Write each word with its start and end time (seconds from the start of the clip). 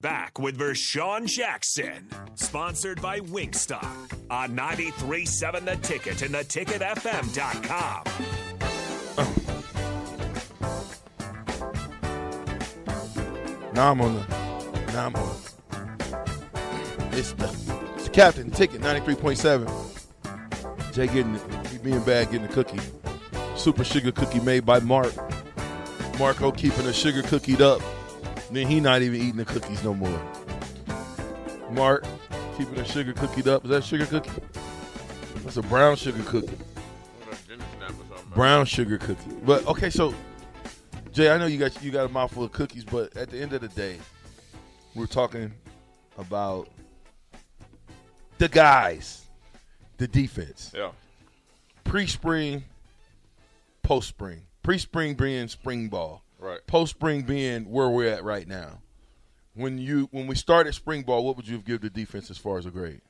Back 0.00 0.38
with 0.38 0.56
Vershawn 0.56 1.26
Jackson, 1.26 2.08
sponsored 2.36 3.02
by 3.02 3.18
Wingstop 3.18 4.12
on 4.30 4.56
93.7 4.56 5.64
The 5.64 5.74
Ticket 5.74 6.22
and 6.22 6.36
theticketfm.com. 6.36 8.04
Now 13.74 13.90
I'm 13.90 14.00
on 14.00 14.14
the. 14.14 14.24
Now 14.92 15.06
I'm 15.06 15.16
on. 15.16 15.36
It's 17.14 17.32
the, 17.32 17.46
it's 17.96 18.04
the 18.04 18.10
captain 18.12 18.52
ticket 18.52 18.80
93.7. 18.80 20.94
Jay 20.94 21.08
getting. 21.08 21.40
He 21.72 21.78
being 21.78 22.04
bad 22.04 22.30
getting 22.30 22.46
the 22.46 22.52
cookie. 22.52 22.78
Super 23.56 23.82
sugar 23.82 24.12
cookie 24.12 24.38
made 24.38 24.64
by 24.64 24.78
Mark. 24.78 25.12
Marco 26.20 26.52
keeping 26.52 26.84
the 26.84 26.92
sugar 26.92 27.22
cookied 27.22 27.60
up. 27.60 27.82
Then 28.50 28.66
he 28.66 28.80
not 28.80 29.02
even 29.02 29.20
eating 29.20 29.36
the 29.36 29.44
cookies 29.44 29.82
no 29.84 29.94
more. 29.94 30.20
Mark 31.70 32.04
keeping 32.56 32.74
the 32.74 32.84
sugar 32.84 33.12
cookie 33.12 33.48
up. 33.48 33.64
Is 33.64 33.70
that 33.70 33.84
sugar 33.84 34.06
cookie? 34.06 34.30
That's 35.44 35.56
a 35.56 35.62
brown 35.62 35.96
sugar 35.96 36.22
cookie. 36.24 36.56
Brown 38.34 38.66
sugar 38.66 38.98
cookie. 38.98 39.32
But 39.44 39.66
okay, 39.66 39.90
so 39.90 40.14
Jay, 41.12 41.30
I 41.30 41.38
know 41.38 41.46
you 41.46 41.58
got 41.58 41.82
you 41.82 41.90
got 41.90 42.06
a 42.06 42.08
mouthful 42.08 42.44
of 42.44 42.52
cookies, 42.52 42.84
but 42.84 43.16
at 43.16 43.30
the 43.30 43.40
end 43.40 43.52
of 43.52 43.60
the 43.60 43.68
day, 43.68 43.98
we're 44.94 45.06
talking 45.06 45.52
about 46.16 46.68
the 48.38 48.48
guys, 48.48 49.26
the 49.96 50.06
defense. 50.06 50.72
Yeah. 50.74 50.90
Pre-spring, 51.84 52.64
post-spring. 53.82 54.42
Pre-spring 54.62 55.14
being 55.14 55.48
spring 55.48 55.88
ball. 55.88 56.22
Right. 56.68 56.72
Post-spring 56.72 57.22
being 57.22 57.70
where 57.70 57.88
we're 57.88 58.08
at 58.12 58.24
right 58.24 58.46
now. 58.46 58.82
When 59.54 59.78
you 59.78 60.08
when 60.12 60.26
we 60.26 60.36
started 60.36 60.74
spring 60.74 61.02
ball, 61.02 61.24
what 61.24 61.36
would 61.36 61.48
you 61.48 61.56
have 61.56 61.64
give 61.64 61.80
the 61.80 61.90
defense 61.90 62.30
as 62.30 62.38
far 62.38 62.58
as 62.58 62.66
a 62.66 62.70
grade? 62.70 63.00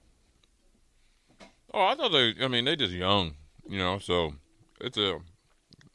Oh, 1.74 1.82
I 1.82 1.94
thought 1.94 2.12
they. 2.12 2.34
I 2.42 2.48
mean, 2.48 2.64
they 2.64 2.76
just 2.76 2.94
young, 2.94 3.34
you 3.68 3.78
know. 3.78 3.98
So 3.98 4.34
it's 4.80 4.96
a 4.96 5.18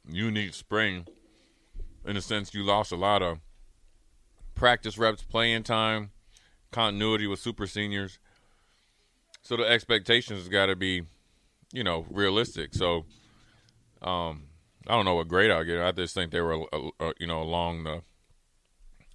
unique 0.08 0.54
spring 0.54 1.08
in 2.06 2.16
the 2.16 2.22
sense 2.22 2.54
you 2.54 2.64
lost 2.64 2.92
a 2.92 2.96
lot 2.96 3.24
of 3.24 3.40
practice 4.56 4.98
reps, 4.98 5.24
playing 5.24 5.64
time, 5.64 6.12
continuity 6.72 7.26
with 7.26 7.40
super 7.40 7.66
seniors. 7.66 8.20
So 9.42 9.58
the 9.58 9.64
expectations 9.64 10.48
got 10.48 10.68
to 10.68 10.76
be, 10.76 11.04
you 11.72 11.84
know, 11.84 12.06
realistic. 12.10 12.74
So, 12.74 13.06
um, 14.02 14.44
I 14.88 14.96
don't 14.96 15.06
know 15.06 15.16
what 15.16 15.28
grade 15.28 15.52
I'll 15.52 15.64
get. 15.64 15.82
I 15.82 15.92
just 15.92 16.14
think 16.14 16.32
they 16.32 16.42
were, 16.42 16.64
uh, 16.74 16.90
uh, 17.00 17.14
you 17.20 17.28
know, 17.28 17.42
along 17.42 17.84
the 17.84 18.02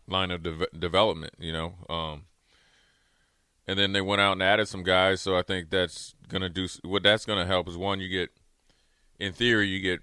line 0.06 0.30
of 0.30 0.42
de- 0.42 0.66
development. 0.78 1.34
You 1.38 1.52
know, 1.52 1.74
um, 1.88 2.24
and 3.66 3.78
then 3.78 3.92
they 3.92 4.00
went 4.00 4.20
out 4.20 4.32
and 4.32 4.42
added 4.42 4.68
some 4.68 4.82
guys. 4.82 5.20
So 5.20 5.36
I 5.36 5.42
think 5.42 5.70
that's 5.70 6.14
gonna 6.28 6.48
do 6.48 6.66
what 6.82 7.02
that's 7.02 7.26
gonna 7.26 7.46
help 7.46 7.68
is 7.68 7.76
one 7.76 8.00
you 8.00 8.08
get, 8.08 8.30
in 9.18 9.32
theory, 9.32 9.68
you 9.68 9.80
get 9.80 10.00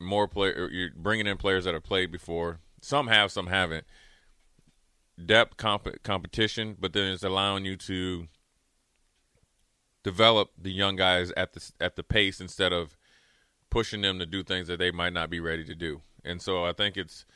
more 0.00 0.26
player. 0.26 0.68
You're 0.70 0.90
bringing 0.96 1.26
in 1.26 1.36
players 1.36 1.64
that 1.64 1.74
have 1.74 1.84
played 1.84 2.10
before. 2.10 2.60
Some 2.80 3.06
have, 3.06 3.30
some 3.30 3.46
haven't. 3.46 3.86
Depth 5.24 5.56
comp- 5.56 6.02
competition, 6.02 6.76
but 6.78 6.92
then 6.92 7.12
it's 7.12 7.22
allowing 7.22 7.64
you 7.64 7.76
to 7.76 8.26
develop 10.02 10.50
the 10.60 10.72
young 10.72 10.96
guys 10.96 11.32
at 11.36 11.52
the 11.52 11.72
at 11.80 11.96
the 11.96 12.02
pace 12.02 12.40
instead 12.40 12.72
of 12.72 12.96
pushing 13.74 14.02
them 14.02 14.20
to 14.20 14.24
do 14.24 14.44
things 14.44 14.68
that 14.68 14.78
they 14.78 14.92
might 14.92 15.12
not 15.12 15.28
be 15.28 15.40
ready 15.40 15.64
to 15.64 15.74
do. 15.74 16.00
And 16.24 16.40
so 16.40 16.64
I 16.64 16.72
think 16.72 16.96
it's 16.96 17.26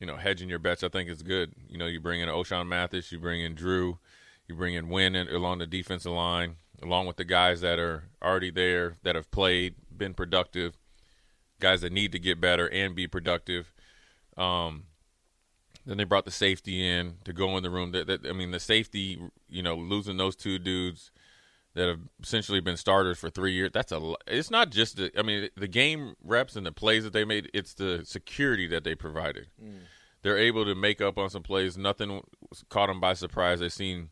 you 0.00 0.06
know 0.06 0.16
hedging 0.16 0.48
your 0.48 0.58
bets. 0.58 0.82
I 0.82 0.88
think 0.88 1.08
it's 1.08 1.22
good. 1.22 1.52
You 1.68 1.78
know, 1.78 1.86
you 1.86 2.00
bring 2.00 2.20
in 2.20 2.28
Ochaun 2.28 2.66
Mathis, 2.66 3.12
you 3.12 3.20
bring 3.20 3.40
in 3.40 3.54
Drew, 3.54 3.98
you 4.48 4.56
bring 4.56 4.74
in 4.74 4.88
Wynn 4.88 5.14
in, 5.14 5.28
along 5.28 5.58
the 5.58 5.68
defensive 5.68 6.10
line, 6.10 6.56
along 6.82 7.06
with 7.06 7.18
the 7.18 7.24
guys 7.24 7.60
that 7.60 7.78
are 7.78 8.08
already 8.20 8.50
there 8.50 8.96
that 9.04 9.14
have 9.14 9.30
played, 9.30 9.76
been 9.96 10.12
productive, 10.12 10.76
guys 11.60 11.82
that 11.82 11.92
need 11.92 12.10
to 12.12 12.18
get 12.18 12.40
better 12.40 12.68
and 12.68 12.96
be 12.96 13.06
productive. 13.06 13.72
Um, 14.36 14.86
then 15.86 15.98
they 15.98 16.04
brought 16.04 16.24
the 16.24 16.32
safety 16.32 16.84
in 16.84 17.18
to 17.24 17.32
go 17.32 17.56
in 17.56 17.62
the 17.62 17.70
room. 17.70 17.92
That, 17.92 18.08
that 18.08 18.26
I 18.26 18.32
mean, 18.32 18.50
the 18.50 18.60
safety, 18.60 19.20
you 19.48 19.62
know, 19.62 19.76
losing 19.76 20.16
those 20.16 20.34
two 20.34 20.58
dudes 20.58 21.12
that 21.74 21.88
have 21.88 22.00
essentially 22.22 22.60
been 22.60 22.76
starters 22.76 23.18
for 23.18 23.30
three 23.30 23.52
years. 23.52 23.70
That's 23.72 23.92
a. 23.92 24.14
It's 24.26 24.50
not 24.50 24.70
just 24.70 24.96
the. 24.96 25.10
I 25.16 25.22
mean, 25.22 25.48
the 25.56 25.68
game 25.68 26.14
reps 26.22 26.56
and 26.56 26.66
the 26.66 26.72
plays 26.72 27.04
that 27.04 27.12
they 27.12 27.24
made. 27.24 27.50
It's 27.54 27.74
the 27.74 28.02
security 28.04 28.66
that 28.68 28.84
they 28.84 28.94
provided. 28.94 29.48
Mm. 29.62 29.80
They're 30.22 30.38
able 30.38 30.64
to 30.64 30.74
make 30.74 31.00
up 31.00 31.16
on 31.16 31.30
some 31.30 31.42
plays. 31.42 31.78
Nothing 31.78 32.22
caught 32.68 32.88
them 32.88 33.00
by 33.00 33.14
surprise. 33.14 33.60
They've 33.60 33.72
seen, 33.72 34.10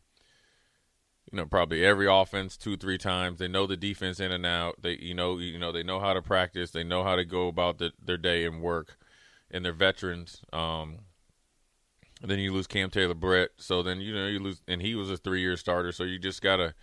you 1.31 1.37
know, 1.37 1.45
probably 1.45 1.85
every 1.85 2.07
offense 2.07 2.57
two, 2.57 2.77
three 2.77 2.97
times. 2.97 3.39
They 3.39 3.47
know 3.47 3.67
the 3.67 3.77
defense 3.77 4.19
in 4.19 4.31
and 4.31 4.45
out. 4.45 4.81
They, 4.81 4.97
you 4.99 5.13
know, 5.13 5.37
you 5.37 5.59
know, 5.59 5.71
they 5.71 5.83
know 5.83 5.99
how 5.99 6.13
to 6.13 6.21
practice. 6.21 6.71
They 6.71 6.83
know 6.83 7.03
how 7.03 7.15
to 7.15 7.25
go 7.25 7.47
about 7.47 7.77
the, 7.77 7.91
their 8.03 8.17
day 8.17 8.45
and 8.45 8.61
work. 8.61 8.97
And 9.51 9.63
they're 9.63 9.73
veterans. 9.73 10.41
Um, 10.51 10.99
and 12.21 12.29
then 12.29 12.39
you 12.39 12.53
lose 12.53 12.67
Cam 12.67 12.89
Taylor 12.89 13.13
Britt. 13.13 13.51
So 13.57 13.83
then 13.83 14.01
you 14.01 14.13
know 14.13 14.27
you 14.27 14.39
lose, 14.39 14.61
and 14.67 14.81
he 14.81 14.95
was 14.95 15.09
a 15.09 15.17
three 15.17 15.41
year 15.41 15.55
starter. 15.57 15.91
So 15.91 16.03
you 16.03 16.19
just 16.19 16.41
gotta 16.41 16.73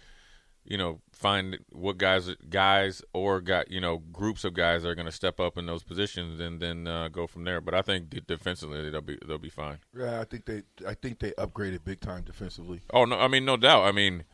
you 0.66 0.76
know, 0.76 1.00
find 1.12 1.58
what 1.70 1.96
guys, 1.96 2.34
guys, 2.50 3.02
or 3.12 3.40
got 3.40 3.70
you 3.70 3.80
know 3.80 3.98
groups 4.12 4.44
of 4.44 4.54
guys 4.54 4.84
are 4.84 4.94
going 4.94 5.06
to 5.06 5.12
step 5.12 5.38
up 5.38 5.56
in 5.56 5.66
those 5.66 5.84
positions, 5.84 6.40
and 6.40 6.60
then 6.60 6.86
uh, 6.86 7.08
go 7.08 7.26
from 7.26 7.44
there. 7.44 7.60
But 7.60 7.74
I 7.74 7.82
think 7.82 8.26
defensively 8.26 8.90
they'll 8.90 9.00
be 9.00 9.18
they'll 9.26 9.38
be 9.38 9.48
fine. 9.48 9.78
Yeah, 9.96 10.20
I 10.20 10.24
think 10.24 10.44
they 10.44 10.62
I 10.86 10.94
think 10.94 11.20
they 11.20 11.30
upgraded 11.32 11.84
big 11.84 12.00
time 12.00 12.22
defensively. 12.22 12.80
Oh 12.92 13.04
no, 13.04 13.18
I 13.18 13.28
mean 13.28 13.44
no 13.44 13.56
doubt. 13.56 13.84
I 13.84 13.92
mean, 13.92 14.24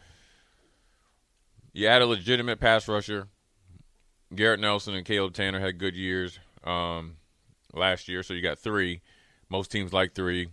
you 1.73 1.87
add 1.87 2.03
a 2.03 2.07
legitimate 2.07 2.59
pass 2.61 2.89
rusher. 2.89 3.29
Garrett 4.35 4.61
Nelson 4.61 4.95
and 4.95 5.05
Caleb 5.05 5.35
Tannor 5.35 5.61
had 5.61 5.77
good 5.79 5.95
years 5.95 6.39
um, 6.65 7.17
last 7.75 8.09
year, 8.09 8.23
so 8.23 8.33
you 8.33 8.41
got 8.41 8.59
three. 8.59 9.03
Most 9.51 9.71
teams 9.71 9.93
like 9.93 10.15
three 10.15 10.49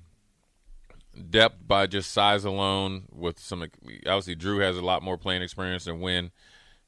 depth 1.19 1.68
by 1.68 1.88
just 1.88 2.12
size 2.12 2.46
alone. 2.46 3.03
With 3.12 3.40
some, 3.40 3.66
obviously, 4.06 4.35
Drew 4.35 4.59
has 4.59 4.78
a 4.78 4.81
lot 4.81 5.03
more 5.03 5.18
playing 5.18 5.41
experience 5.41 5.85
than 5.85 6.00
Wynn, 6.00 6.31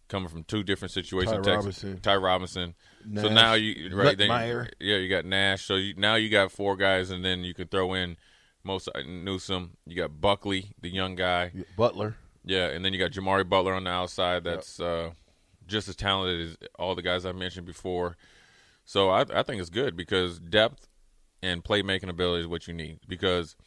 coming 0.08 0.30
from 0.30 0.44
two 0.44 0.64
different 0.64 0.92
situations. 0.92 1.46
Ty 1.46 1.53
Texas, 1.53 1.84
Robinson. 1.84 2.00
Ty 2.02 2.16
Robinson. 2.16 2.75
Nash, 3.06 3.24
so 3.24 3.30
now 3.30 3.53
you 3.53 3.96
right 3.96 4.18
then, 4.18 4.30
yeah, 4.80 4.97
you 4.97 5.09
got 5.09 5.25
Nash. 5.25 5.64
So 5.64 5.75
you, 5.75 5.94
now 5.96 6.16
you 6.16 6.30
got 6.30 6.52
four 6.52 6.75
guys, 6.75 7.12
and 7.12 7.24
then 7.24 7.44
you 7.44 7.53
can 7.53 7.68
throw 7.68 7.94
in 7.94 8.18
Mosai 8.66 9.08
Newsom. 9.08 9.78
You 9.86 9.96
got 9.96 10.22
Buckley, 10.22 10.74
the 10.81 10.90
young 10.90 11.16
guy. 11.16 11.52
Butler. 11.75 12.16
Yeah, 12.44 12.68
and 12.68 12.84
then 12.84 12.94
you 12.94 13.00
got 13.00 13.12
Jimari 13.12 13.48
Butler 13.48 13.74
on 13.74 13.84
the 13.84 13.92
outside. 13.92 14.44
That's 14.44 14.80
yep. 14.80 14.88
uh, 14.88 15.09
just 15.68 15.88
as 15.88 15.96
talented 15.96 16.50
as 16.50 16.58
all 16.80 16.96
the 16.96 17.02
guys 17.02 17.25
I 17.25 17.31
mentioned 17.31 17.66
before. 17.68 18.18
So 18.86 19.09
I, 19.09 19.25
I 19.34 19.44
think 19.44 19.62
it's 19.62 19.69
good 19.69 19.96
because 19.96 20.40
depth 20.40 20.88
and 21.44 21.63
playmaking 21.63 22.09
ability 22.09 22.42
is 22.42 22.48
what 22.48 22.68
you 22.68 22.74
need 22.74 23.00
because– 23.08 23.56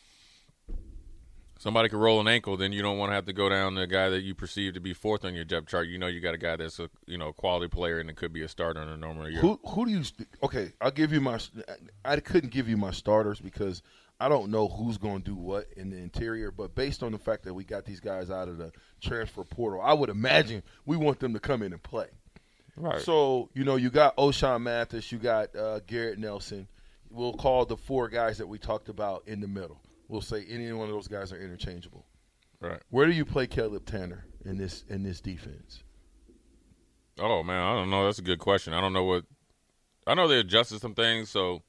somebody 1.65 1.89
could 1.89 1.99
roll 1.99 2.21
an 2.21 2.29
ankle, 2.29 2.59
then 2.59 2.73
you 2.73 2.83
don't 2.83 2.99
want 2.99 3.09
to 3.09 3.15
have 3.15 3.25
to 3.25 3.33
go 3.33 3.49
down 3.49 3.75
to 3.75 3.81
a 3.81 3.87
guy 3.87 4.11
that 4.11 4.21
you 4.21 4.35
perceive 4.35 4.75
to 4.75 4.81
be 4.81 4.93
fourth 4.93 5.25
on 5.25 5.35
your 5.35 5.47
depth 5.47 5.67
chart. 5.67 5.89
You 5.89 5.97
know, 5.97 6.09
you 6.09 6.21
got 6.21 6.35
a 6.35 6.39
guy 6.39 6.57
that's 6.57 6.79
a 6.79 6.91
you 7.07 7.17
know 7.17 7.33
quality 7.33 7.69
player 7.69 7.99
and 7.99 8.11
it 8.11 8.17
could 8.17 8.35
be 8.35 8.43
a 8.43 8.49
starter 8.49 8.83
in 8.83 8.89
a 8.89 8.99
normal 8.99 9.31
year. 9.31 9.41
Who 9.41 9.59
who 9.67 9.87
do 9.87 9.91
you? 9.91 10.03
Okay, 10.43 10.73
I'll 10.83 10.91
give 10.91 11.11
you 11.11 11.23
my. 11.23 11.41
I 12.05 12.21
couldn't 12.21 12.53
give 12.53 12.69
you 12.69 12.77
my 12.77 12.91
starters 12.91 13.41
because 13.41 13.83
I 14.21 14.29
don't 14.29 14.51
know 14.51 14.69
who's 14.69 14.99
going 14.99 15.23
to 15.23 15.25
do 15.25 15.35
what 15.35 15.69
in 15.75 15.89
the 15.89 15.97
interior. 15.97 16.51
But 16.51 16.75
based 16.75 17.03
on 17.03 17.13
the 17.13 17.19
fact 17.19 17.45
that 17.45 17.55
we 17.55 17.65
got 17.65 17.87
these 17.87 18.01
guys 18.01 18.31
out 18.31 18.49
of 18.49 18.59
the 18.59 18.71
transfer 19.01 19.43
portal, 19.43 19.81
I 19.81 19.95
would 19.95 20.11
imagine 20.11 20.63
we 20.85 20.99
want 20.99 21.19
them 21.19 21.33
to 21.33 21.41
come 21.41 21.63
in 21.63 21.73
and 21.73 21.83
play. 21.83 22.09
Right. 22.77 23.01
So 23.01 23.49
you 23.55 23.65
know, 23.65 23.77
you 23.77 23.89
got 23.89 24.19
Ochaun 24.19 24.61
Mathis, 24.63 25.11
you 25.11 25.17
got 25.17 25.57
uh, 25.57 25.81
Garrett 25.87 26.19
Nelson. 26.19 26.69
We'll 27.09 27.33
call 27.33 27.65
the 27.65 27.77
four 27.79 28.09
guys 28.09 28.37
that 28.39 28.49
we 28.49 28.59
talked 28.59 28.91
about 28.91 29.23
in 29.27 29.41
the 29.41 29.47
middle 29.47 29.81
we'll 30.09 30.21
say 30.21 30.45
any 30.49 30.71
one 30.73 30.89
of 30.89 30.95
those 30.95 31.09
guys 31.09 31.33
are 31.33 31.41
interchangeable. 31.41 32.07
Right. 32.61 32.81
Where 32.91 33.07
do 33.07 33.13
you 33.13 33.25
play 33.25 33.47
Caleb 33.47 33.85
Tannor 33.85 34.23
in 34.45 34.57
this 34.57 34.85
in 34.89 35.03
this 35.03 35.21
defense? 35.21 35.83
Oh 37.19 37.43
man, 37.43 37.63
I 37.63 37.75
don't 37.75 37.91
know. 37.91 38.05
That's 38.05 38.19
a 38.19 38.23
good 38.23 38.39
question. 38.39 38.73
I 38.73 38.81
don't 38.81 38.93
know 38.93 39.05
what. 39.05 39.25
I 40.07 40.15
know 40.15 40.29
they 40.29 40.39
adjusted 40.39 40.81
some 40.81 40.95
things, 40.95 41.31
so 41.31 41.63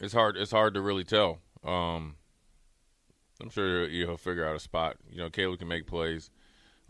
it's 0.00 0.12
hard. 0.12 0.36
It's 0.36 0.50
hard 0.50 0.74
to 0.74 0.80
really 0.80 1.04
tell. 1.04 1.38
Um, 1.64 2.16
I'm 3.40 3.50
sure 3.50 3.88
he'll 3.88 4.16
figure 4.16 4.46
out 4.46 4.56
a 4.56 4.60
spot. 4.60 4.96
You 5.10 5.18
know, 5.18 5.30
Caleb 5.30 5.58
can 5.58 5.68
make 5.68 5.86
plays 5.86 6.30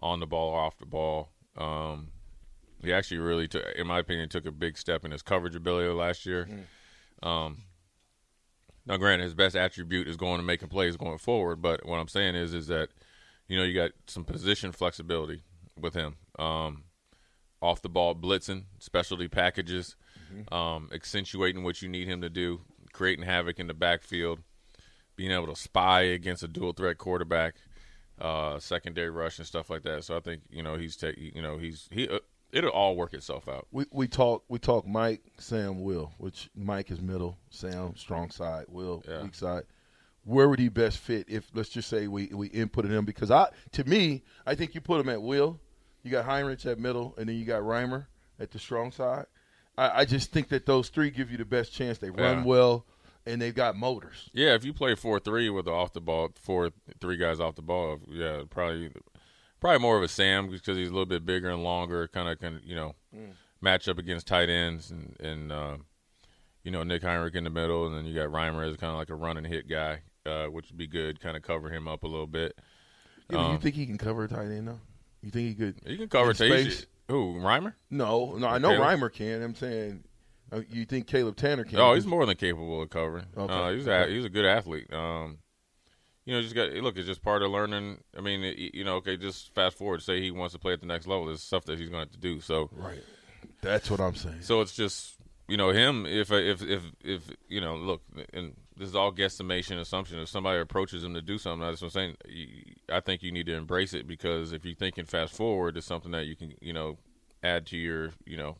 on 0.00 0.20
the 0.20 0.26
ball, 0.26 0.54
off 0.54 0.78
the 0.78 0.86
ball. 0.86 1.30
Um, 1.56 2.08
he 2.82 2.92
actually 2.92 3.18
really 3.18 3.48
took, 3.48 3.64
in 3.76 3.86
my 3.86 3.98
opinion, 3.98 4.28
took 4.28 4.46
a 4.46 4.52
big 4.52 4.78
step 4.78 5.04
in 5.04 5.10
his 5.10 5.22
coverage 5.22 5.56
ability 5.56 5.88
last 5.88 6.24
year. 6.24 6.48
Um, 7.22 7.62
now, 8.88 8.96
granted, 8.96 9.24
his 9.24 9.34
best 9.34 9.54
attribute 9.54 10.08
is 10.08 10.16
going 10.16 10.38
to 10.38 10.42
making 10.42 10.68
plays 10.68 10.96
going 10.96 11.18
forward. 11.18 11.60
But 11.60 11.84
what 11.84 11.98
I'm 11.98 12.08
saying 12.08 12.34
is, 12.34 12.54
is 12.54 12.68
that 12.68 12.88
you 13.46 13.58
know 13.58 13.64
you 13.64 13.74
got 13.74 13.90
some 14.06 14.24
position 14.24 14.72
flexibility 14.72 15.42
with 15.78 15.94
him. 15.94 16.16
Um, 16.38 16.84
off 17.60 17.82
the 17.82 17.88
ball 17.88 18.14
blitzing, 18.14 18.64
specialty 18.78 19.28
packages, 19.28 19.96
um, 20.52 20.88
accentuating 20.92 21.64
what 21.64 21.82
you 21.82 21.88
need 21.88 22.08
him 22.08 22.22
to 22.22 22.30
do, 22.30 22.60
creating 22.92 23.24
havoc 23.24 23.58
in 23.58 23.66
the 23.66 23.74
backfield, 23.74 24.38
being 25.16 25.32
able 25.32 25.48
to 25.48 25.56
spy 25.56 26.02
against 26.02 26.42
a 26.42 26.48
dual 26.48 26.72
threat 26.72 26.98
quarterback, 26.98 27.56
uh, 28.20 28.58
secondary 28.58 29.10
rush 29.10 29.38
and 29.38 29.46
stuff 29.46 29.70
like 29.70 29.82
that. 29.82 30.04
So 30.04 30.16
I 30.16 30.20
think 30.20 30.42
you 30.50 30.62
know 30.62 30.76
he's 30.76 30.96
ta- 30.96 31.12
you 31.16 31.42
know 31.42 31.58
he's 31.58 31.88
he 31.90 32.08
uh, 32.08 32.20
it'll 32.52 32.70
all 32.70 32.96
work 32.96 33.14
itself 33.14 33.48
out. 33.48 33.66
We 33.70 33.86
we 33.92 34.08
talk 34.08 34.44
we 34.48 34.58
talk 34.58 34.86
Mike, 34.86 35.22
Sam, 35.38 35.82
Will, 35.82 36.12
which 36.18 36.50
Mike 36.54 36.90
is 36.90 37.00
middle, 37.00 37.38
Sam 37.50 37.94
strong 37.96 38.30
side, 38.30 38.66
Will 38.68 39.02
Yeah. 39.08 39.22
weak 39.22 39.34
side. 39.34 39.64
Where 40.24 40.48
would 40.48 40.58
he 40.58 40.68
best 40.68 40.98
fit 40.98 41.26
if 41.28 41.50
let's 41.54 41.68
just 41.70 41.88
say 41.88 42.06
we 42.08 42.26
we 42.26 42.48
inputted 42.50 42.90
him 42.90 43.04
because 43.04 43.30
I 43.30 43.48
to 43.72 43.84
me 43.84 44.22
I 44.46 44.54
think 44.54 44.74
you 44.74 44.80
put 44.80 45.00
him 45.00 45.08
at 45.08 45.22
Will, 45.22 45.58
you 46.02 46.10
got 46.10 46.26
Henrich 46.26 46.66
at 46.70 46.78
middle, 46.78 47.14
and 47.18 47.28
then 47.28 47.36
you 47.36 47.44
got 47.44 47.62
Reimer 47.62 48.06
at 48.38 48.50
the 48.50 48.58
strong 48.58 48.92
side. 48.92 49.26
I, 49.76 50.00
I 50.00 50.04
just 50.04 50.32
think 50.32 50.48
that 50.48 50.66
those 50.66 50.88
three 50.88 51.10
give 51.10 51.30
you 51.30 51.38
the 51.38 51.44
best 51.44 51.72
chance. 51.72 51.98
They 51.98 52.10
run 52.10 52.38
Yeah. 52.38 52.44
well, 52.44 52.86
and 53.26 53.40
they've 53.40 53.54
got 53.54 53.76
motors. 53.76 54.28
Yeah, 54.32 54.54
if 54.54 54.64
you 54.64 54.72
play 54.72 54.94
four 54.94 55.18
three 55.20 55.48
with 55.50 55.64
the 55.66 55.70
off 55.72 55.92
the 55.92 56.00
ball, 56.00 56.30
four 56.40 56.70
three 57.00 57.16
guys 57.16 57.40
off 57.40 57.54
the 57.54 57.62
ball, 57.62 57.98
yeah, 58.08 58.42
probably 58.50 58.90
probably 59.60 59.80
more 59.80 59.96
of 59.96 60.02
a 60.02 60.08
Sam 60.08 60.48
because 60.50 60.76
he's 60.76 60.88
a 60.88 60.92
little 60.92 61.06
bit 61.06 61.24
bigger 61.26 61.48
and 61.50 61.62
longer, 61.62 62.08
kind 62.08 62.28
of 62.28 62.38
can 62.38 62.60
you 62.64 62.74
know 62.74 62.94
match 63.60 63.88
up 63.88 63.98
against 63.98 64.26
tight 64.26 64.48
ends 64.48 64.90
and 64.90 65.16
and 65.20 65.52
uh, 65.52 65.76
you 66.64 66.70
know 66.70 66.82
Nick 66.82 67.02
Henrich 67.02 67.34
in 67.34 67.44
the 67.44 67.50
middle, 67.50 67.86
and 67.86 67.96
then 67.96 68.04
you 68.04 68.14
got 68.14 68.28
Reimer 68.28 68.68
as 68.70 68.76
kind 68.76 68.90
of 68.92 68.98
like 68.98 69.10
a 69.10 69.14
run 69.14 69.36
and 69.36 69.46
hit 69.46 69.68
guy, 69.68 70.00
uh, 70.26 70.46
which 70.46 70.68
would 70.70 70.78
be 70.78 70.86
good, 70.86 71.20
kind 71.20 71.36
of 71.36 71.42
cover 71.42 71.70
him 71.70 71.86
up 71.88 72.02
a 72.04 72.08
little 72.08 72.26
bit. 72.26 72.54
Yeah, 73.30 73.36
but 73.36 73.38
you 73.38 73.44
Um, 73.54 73.58
think 73.60 73.74
he 73.74 73.86
can 73.86 73.98
cover 73.98 74.24
a 74.24 74.28
tight 74.28 74.46
end 74.48 74.68
though? 74.68 74.80
You 75.22 75.30
think 75.30 75.48
he 75.48 75.54
could? 75.54 75.76
You 75.86 75.96
can 75.98 76.08
cover 76.08 76.32
space? 76.34 76.86
Who 77.08 77.34
Reimer? 77.36 77.72
No, 77.90 78.36
no, 78.36 78.46
I 78.46 78.58
know 78.58 78.70
Caleb? 78.70 79.00
Reimer 79.00 79.12
can. 79.12 79.42
I'm 79.42 79.54
saying, 79.54 80.04
uh, 80.52 80.60
you 80.70 80.84
think 80.84 81.06
Caleb 81.06 81.36
Tannor 81.36 81.66
can? 81.68 81.78
Oh, 81.78 81.94
he's 81.94 82.06
more 82.06 82.24
than 82.26 82.36
capable 82.36 82.82
of 82.82 82.90
covering. 82.90 83.24
Okay. 83.36 83.52
Uh, 83.52 83.70
he's 83.72 83.86
a, 83.86 84.06
he's 84.06 84.24
a 84.26 84.28
good 84.28 84.44
athlete. 84.44 84.92
Um, 84.92 85.38
you 86.28 86.34
know, 86.34 86.42
just 86.42 86.54
got 86.54 86.70
look. 86.74 86.98
It's 86.98 87.06
just 87.06 87.22
part 87.22 87.42
of 87.42 87.50
learning. 87.50 88.02
I 88.14 88.20
mean, 88.20 88.44
it, 88.44 88.74
you 88.74 88.84
know, 88.84 88.96
okay, 88.96 89.16
just 89.16 89.54
fast 89.54 89.78
forward. 89.78 90.02
Say 90.02 90.20
he 90.20 90.30
wants 90.30 90.52
to 90.52 90.58
play 90.58 90.74
at 90.74 90.80
the 90.80 90.86
next 90.86 91.06
level. 91.06 91.24
There's 91.24 91.42
stuff 91.42 91.64
that 91.64 91.78
he's 91.78 91.88
going 91.88 92.06
to 92.06 92.10
have 92.10 92.12
to 92.12 92.18
do. 92.18 92.42
So, 92.42 92.68
right. 92.76 93.02
That's 93.62 93.90
what 93.90 93.98
I'm 93.98 94.14
saying. 94.14 94.42
so 94.42 94.60
it's 94.60 94.74
just 94.74 95.16
you 95.48 95.56
know 95.56 95.70
him. 95.70 96.04
If 96.04 96.30
if 96.30 96.60
if 96.60 96.82
if 97.02 97.22
you 97.48 97.62
know, 97.62 97.76
look, 97.76 98.02
and 98.34 98.52
this 98.76 98.90
is 98.90 98.94
all 98.94 99.10
guesstimation, 99.10 99.80
assumption. 99.80 100.18
If 100.18 100.28
somebody 100.28 100.60
approaches 100.60 101.02
him 101.02 101.14
to 101.14 101.22
do 101.22 101.38
something, 101.38 101.66
that's 101.66 101.80
what 101.80 101.86
I'm 101.86 101.92
saying. 101.92 102.16
I 102.92 103.00
think 103.00 103.22
you 103.22 103.32
need 103.32 103.46
to 103.46 103.54
embrace 103.54 103.94
it 103.94 104.06
because 104.06 104.52
if 104.52 104.66
you're 104.66 104.74
thinking 104.74 105.06
fast 105.06 105.32
forward, 105.32 105.78
it's 105.78 105.86
something 105.86 106.10
that 106.10 106.26
you 106.26 106.36
can 106.36 106.52
you 106.60 106.74
know 106.74 106.98
add 107.42 107.64
to 107.68 107.78
your 107.78 108.10
you 108.26 108.36
know 108.36 108.58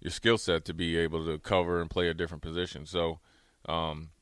your 0.00 0.12
skill 0.12 0.38
set 0.38 0.64
to 0.64 0.72
be 0.72 0.96
able 0.96 1.26
to 1.26 1.38
cover 1.38 1.82
and 1.82 1.90
play 1.90 2.08
a 2.08 2.14
different 2.14 2.42
position. 2.42 2.86
So, 2.86 3.20
um, 3.68 4.12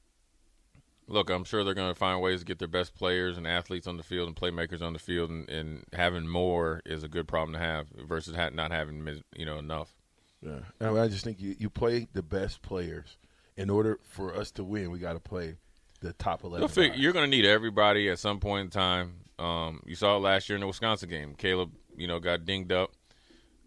look, 1.08 1.30
I'm 1.30 1.44
sure 1.44 1.64
they're 1.64 1.74
going 1.74 1.92
to 1.92 1.98
find 1.98 2.20
ways 2.20 2.40
to 2.40 2.46
get 2.46 2.58
their 2.58 2.68
best 2.68 2.94
players 2.94 3.36
and 3.36 3.46
athletes 3.46 3.86
on 3.86 3.96
the 3.96 4.02
field 4.02 4.28
and 4.28 4.36
playmakers 4.36 4.82
on 4.82 4.92
the 4.92 4.98
field, 4.98 5.30
and, 5.30 5.48
and 5.48 5.84
having 5.92 6.26
more 6.26 6.80
is 6.84 7.02
a 7.02 7.08
good 7.08 7.28
problem 7.28 7.52
to 7.54 7.58
have 7.58 7.88
versus 7.88 8.34
ha- 8.34 8.50
not 8.52 8.70
having 8.70 9.22
you 9.36 9.46
know 9.46 9.58
enough. 9.58 9.94
Yeah, 10.40 10.60
I, 10.80 10.86
mean, 10.86 10.98
I 10.98 11.08
just 11.08 11.24
think 11.24 11.40
you, 11.40 11.54
you 11.58 11.70
play 11.70 12.08
the 12.12 12.22
best 12.22 12.62
players. 12.62 13.16
In 13.56 13.68
order 13.68 14.00
for 14.02 14.34
us 14.34 14.50
to 14.52 14.64
win, 14.64 14.90
we 14.90 14.98
got 14.98 15.12
to 15.12 15.20
play 15.20 15.56
the 16.00 16.14
top 16.14 16.42
eleven. 16.42 16.62
You'll 16.62 16.68
fig- 16.68 16.92
guys. 16.92 17.00
you're 17.00 17.12
going 17.12 17.30
to 17.30 17.36
need 17.36 17.44
everybody 17.44 18.08
at 18.08 18.18
some 18.18 18.40
point 18.40 18.64
in 18.64 18.70
time. 18.70 19.14
Um, 19.38 19.82
you 19.84 19.94
saw 19.94 20.16
it 20.16 20.20
last 20.20 20.48
year 20.48 20.56
in 20.56 20.60
the 20.60 20.66
Wisconsin 20.66 21.08
game. 21.08 21.34
Caleb, 21.34 21.72
you 21.96 22.06
know, 22.06 22.18
got 22.18 22.46
dinged 22.46 22.72
up. 22.72 22.92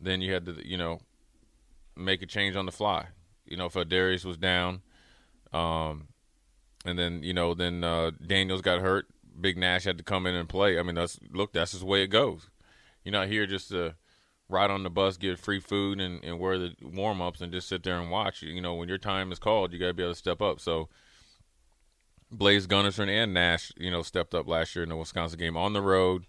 Then 0.02 0.22
you 0.22 0.34
had 0.34 0.46
to, 0.48 0.68
you 0.68 0.78
know, 0.78 1.00
make 1.96 2.22
a 2.22 2.26
change 2.26 2.56
on 2.56 2.66
the 2.66 2.72
fly. 2.72 3.08
You 3.46 3.58
know, 3.58 3.68
if 3.68 3.74
Darius 3.88 4.26
was 4.26 4.38
down, 4.38 4.82
um, 5.54 6.08
and 6.86 6.98
then 6.98 7.24
you 7.24 7.34
know, 7.34 7.54
then 7.54 7.84
uh, 7.84 8.12
Daniels 8.26 8.62
got 8.62 8.82
hurt. 8.82 9.08
Big 9.40 9.58
Nash 9.58 9.84
had 9.84 9.98
to 9.98 10.04
come 10.04 10.26
in 10.26 10.36
and 10.36 10.48
play. 10.48 10.80
I 10.80 10.84
mean, 10.84 10.96
that's 10.96 11.20
look, 11.32 11.54
that's 11.54 11.72
just 11.72 11.82
the 11.82 11.88
way 11.88 12.04
it 12.04 12.08
goes. 12.08 12.50
You're 13.04 13.12
not 13.12 13.28
here 13.28 13.46
just 13.46 13.70
to 13.70 13.96
ride 14.48 14.72
on 14.72 14.84
the 14.84 14.90
bus, 14.90 15.18
get 15.18 15.40
free 15.40 15.60
food, 15.60 16.00
and, 16.00 16.24
and 16.24 16.40
wear 16.40 16.58
the 16.58 16.74
warm 16.82 17.22
ups, 17.22 17.42
and 17.42 17.52
just 17.52 17.68
sit 17.68 17.84
there 17.84 18.00
and 18.00 18.10
watch. 18.10 18.42
You 18.42 18.62
know, 18.62 18.76
when 18.76 18.88
your 18.88 18.98
time 18.98 19.32
is 19.32 19.40
called, 19.40 19.74
you 19.74 19.80
got 19.80 19.88
to 19.88 19.94
be 19.94 20.04
able 20.04 20.14
to 20.14 20.20
step 20.20 20.42
up. 20.42 20.60
So. 20.60 20.90
Blaise 22.32 22.68
Gunnerson 22.68 23.08
and 23.08 23.34
Nash, 23.34 23.72
you 23.78 23.92
know, 23.92 24.02
stepped 24.02 24.34
up 24.34 24.48
last 24.48 24.76
year 24.76 24.84
in 24.84 24.90
the 24.90 24.96
Wisconsin 24.96 25.40
game 25.40 25.56
on 25.56 25.74
the 25.74 25.82
road. 25.82 26.26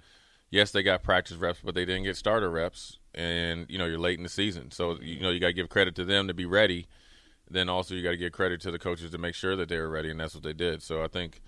Yes, 0.51 0.71
they 0.71 0.83
got 0.83 1.03
practice 1.03 1.37
reps, 1.37 1.61
but 1.65 1.75
they 1.75 1.85
didn't 1.85 2.05
get 2.05 2.17
starter 2.17 2.51
reps. 2.51 2.99
And 3.15 3.67
you 3.69 3.79
know, 3.79 3.87
you're 3.87 3.99
late 3.99 4.19
in 4.19 4.23
the 4.23 4.29
season, 4.29 4.71
so 4.71 4.99
you 5.01 5.21
know 5.21 5.31
you 5.31 5.41
got 5.41 5.49
to 5.49 5.53
give 5.53 5.69
credit 5.69 5.95
to 5.97 6.05
them 6.05 6.29
to 6.29 6.35
be 6.35 6.45
ready. 6.45 6.87
Then 7.49 7.69
also 7.69 7.95
you 7.95 8.03
got 8.03 8.11
to 8.11 8.17
give 8.17 8.33
credit 8.33 8.61
to 8.63 8.71
the 8.71 8.79
coaches 8.79 9.11
to 9.13 9.19
make 9.19 9.35
sure 9.35 9.55
that 9.57 9.69
they 9.69 9.79
were 9.79 9.89
ready, 9.89 10.11
and 10.11 10.19
that's 10.19 10.35
what 10.35 10.43
they 10.43 10.53
did. 10.53 10.83
So 10.83 11.03
I 11.03 11.09
think 11.09 11.41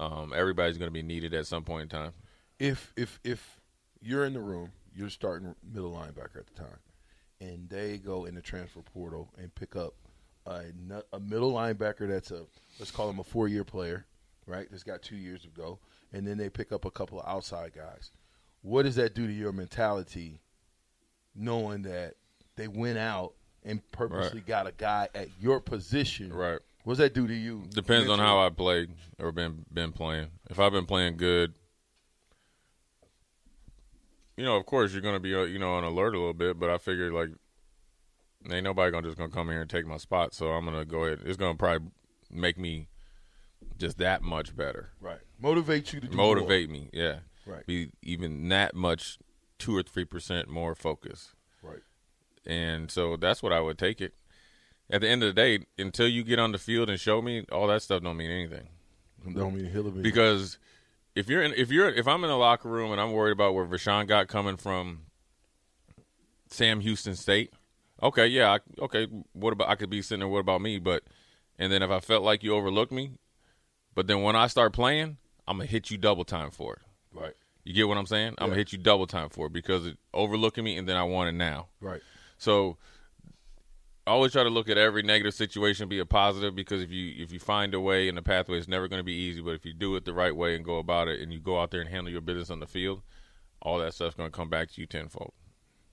um, 0.00 0.32
everybody's 0.34 0.78
going 0.78 0.88
to 0.88 0.92
be 0.92 1.02
needed 1.02 1.34
at 1.34 1.46
some 1.46 1.64
point 1.64 1.82
in 1.82 1.88
time. 1.88 2.12
if 2.58 2.92
if 2.96 3.20
if 3.24 3.60
you're 4.00 4.24
in 4.24 4.32
the 4.32 4.40
room, 4.40 4.72
you're 4.94 5.10
starting 5.10 5.54
middle 5.62 5.92
linebacker 5.92 6.38
at 6.38 6.46
the 6.46 6.54
time, 6.54 6.78
and 7.40 7.68
they 7.68 7.98
go 7.98 8.24
in 8.24 8.34
the 8.34 8.42
transfer 8.42 8.80
portal 8.80 9.30
and 9.38 9.54
pick 9.54 9.76
up 9.76 9.94
a, 10.46 10.62
a 11.12 11.20
middle 11.20 11.52
linebacker 11.52 12.08
that's 12.08 12.30
a 12.30 12.44
let's 12.78 12.90
call 12.90 13.08
him 13.10 13.18
a 13.18 13.24
four 13.24 13.48
year 13.48 13.64
player, 13.64 14.06
right? 14.46 14.66
That's 14.70 14.82
got 14.82 15.02
two 15.02 15.16
years 15.16 15.42
to 15.42 15.48
go, 15.48 15.78
and 16.12 16.26
then 16.26 16.38
they 16.38 16.48
pick 16.48 16.72
up 16.72 16.84
a 16.84 16.90
couple 16.90 17.20
of 17.20 17.28
outside 17.28 17.72
guys. 17.74 18.10
What 18.62 18.84
does 18.84 18.96
that 18.96 19.14
do 19.14 19.26
to 19.26 19.32
your 19.32 19.52
mentality, 19.52 20.40
knowing 21.34 21.82
that 21.82 22.14
they 22.56 22.68
went 22.68 22.98
out 22.98 23.34
and 23.64 23.80
purposely 23.92 24.40
got 24.40 24.66
a 24.66 24.72
guy 24.72 25.08
at 25.14 25.28
your 25.40 25.60
position? 25.60 26.32
Right. 26.32 26.58
What 26.84 26.92
does 26.92 26.98
that 26.98 27.14
do 27.14 27.26
to 27.26 27.34
you? 27.34 27.64
Depends 27.70 28.10
on 28.10 28.18
how 28.18 28.44
I 28.44 28.50
played 28.50 28.90
or 29.18 29.32
been 29.32 29.64
been 29.72 29.92
playing. 29.92 30.28
If 30.50 30.60
I've 30.60 30.72
been 30.72 30.86
playing 30.86 31.16
good, 31.16 31.54
you 34.36 34.44
know, 34.44 34.56
of 34.56 34.66
course 34.66 34.92
you're 34.92 35.00
going 35.00 35.14
to 35.14 35.20
be 35.20 35.34
uh, 35.34 35.42
you 35.44 35.58
know 35.58 35.72
on 35.74 35.84
alert 35.84 36.14
a 36.14 36.18
little 36.18 36.34
bit. 36.34 36.58
But 36.60 36.70
I 36.70 36.78
figured 36.78 37.12
like 37.12 37.30
ain't 38.50 38.64
nobody 38.64 38.90
gonna 38.90 39.06
just 39.06 39.16
gonna 39.16 39.30
come 39.30 39.48
here 39.48 39.60
and 39.60 39.70
take 39.70 39.86
my 39.86 39.96
spot. 39.96 40.34
So 40.34 40.48
I'm 40.48 40.64
gonna 40.64 40.84
go 40.84 41.04
ahead. 41.04 41.20
It's 41.24 41.38
gonna 41.38 41.56
probably 41.56 41.88
make 42.30 42.58
me 42.58 42.88
just 43.78 43.98
that 43.98 44.22
much 44.22 44.54
better. 44.54 44.90
right 45.00 45.18
motivate 45.40 45.92
you 45.92 46.00
to 46.00 46.08
do 46.08 46.16
more. 46.16 46.34
Motivate 46.34 46.70
me, 46.70 46.90
yeah. 46.92 47.20
Right. 47.46 47.66
Be 47.66 47.90
even 48.02 48.48
that 48.48 48.74
much 48.74 49.18
two 49.58 49.76
or 49.76 49.82
three 49.82 50.04
percent 50.04 50.48
more 50.48 50.74
focus. 50.74 51.34
And 52.46 52.90
so 52.90 53.16
that's 53.16 53.42
what 53.42 53.52
I 53.52 53.60
would 53.60 53.78
take 53.78 54.00
it. 54.00 54.14
At 54.90 55.00
the 55.00 55.08
end 55.08 55.22
of 55.22 55.34
the 55.34 55.40
day, 55.40 55.64
until 55.78 56.06
you 56.06 56.22
get 56.24 56.38
on 56.38 56.52
the 56.52 56.58
field 56.58 56.90
and 56.90 57.00
show 57.00 57.22
me, 57.22 57.46
all 57.50 57.66
that 57.68 57.82
stuff 57.82 58.02
don't 58.02 58.16
mean 58.16 58.30
anything. 58.30 58.68
Don't 59.34 59.54
mean 59.54 59.64
Hillary. 59.64 60.02
Because 60.02 60.58
if 61.14 61.28
you're 61.28 61.42
in, 61.42 61.54
if 61.54 61.70
you're 61.70 61.88
if 61.88 62.06
I'm 62.06 62.22
in 62.24 62.28
the 62.28 62.36
locker 62.36 62.68
room 62.68 62.92
and 62.92 63.00
I'm 63.00 63.12
worried 63.12 63.32
about 63.32 63.54
where 63.54 63.64
Rashawn 63.64 64.06
got 64.06 64.28
coming 64.28 64.56
from 64.58 65.06
Sam 66.48 66.80
Houston 66.80 67.14
State, 67.16 67.52
okay, 68.02 68.26
yeah, 68.26 68.52
I, 68.52 68.82
okay, 68.82 69.06
what 69.32 69.52
about 69.52 69.68
I 69.70 69.76
could 69.76 69.90
be 69.90 70.02
sitting 70.02 70.20
there, 70.20 70.28
what 70.28 70.40
about 70.40 70.60
me? 70.60 70.78
But 70.78 71.04
and 71.58 71.72
then 71.72 71.82
if 71.82 71.90
I 71.90 72.00
felt 72.00 72.22
like 72.22 72.42
you 72.42 72.54
overlooked 72.54 72.92
me, 72.92 73.12
but 73.94 74.06
then 74.06 74.22
when 74.22 74.36
I 74.36 74.46
start 74.48 74.72
playing, 74.74 75.16
I'm 75.48 75.58
gonna 75.58 75.68
hit 75.68 75.90
you 75.90 75.96
double 75.96 76.24
time 76.24 76.50
for 76.50 76.74
it. 76.74 76.82
right. 77.18 77.34
You 77.66 77.72
get 77.72 77.88
what 77.88 77.96
I'm 77.96 78.04
saying? 78.06 78.34
I'm 78.36 78.48
gonna 78.48 78.56
hit 78.56 78.72
you 78.72 78.78
double 78.78 79.06
time 79.06 79.30
for 79.30 79.46
it 79.46 79.54
because 79.54 79.86
it 79.86 79.96
overlooking 80.12 80.64
me 80.64 80.76
and 80.76 80.86
then 80.86 80.98
I 80.98 81.04
want 81.04 81.30
it 81.30 81.32
now. 81.32 81.68
Right. 81.80 82.02
So 82.38 82.76
always 84.06 84.32
try 84.32 84.42
to 84.42 84.50
look 84.50 84.68
at 84.68 84.76
every 84.76 85.02
negative 85.02 85.32
situation 85.34 85.88
be 85.88 85.98
a 85.98 86.04
positive 86.06 86.54
because 86.54 86.82
if 86.82 86.90
you 86.90 87.14
if 87.22 87.32
you 87.32 87.38
find 87.38 87.72
a 87.74 87.80
way 87.80 88.08
in 88.08 88.14
the 88.16 88.22
pathway, 88.22 88.58
it's 88.58 88.68
never 88.68 88.88
going 88.88 89.00
to 89.00 89.04
be 89.04 89.14
easy. 89.14 89.40
But 89.40 89.52
if 89.54 89.64
you 89.64 89.72
do 89.72 89.96
it 89.96 90.04
the 90.04 90.12
right 90.14 90.34
way 90.34 90.54
and 90.56 90.64
go 90.64 90.78
about 90.78 91.08
it, 91.08 91.20
and 91.20 91.32
you 91.32 91.40
go 91.40 91.60
out 91.60 91.70
there 91.70 91.80
and 91.80 91.88
handle 91.88 92.12
your 92.12 92.20
business 92.20 92.50
on 92.50 92.60
the 92.60 92.66
field, 92.66 93.02
all 93.62 93.78
that 93.78 93.94
stuff's 93.94 94.14
going 94.14 94.30
to 94.30 94.36
come 94.36 94.50
back 94.50 94.70
to 94.72 94.80
you 94.80 94.86
tenfold. 94.86 95.32